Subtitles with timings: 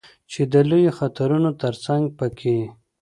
[0.31, 2.57] چې د لویو خطرونو ترڅنګ په کې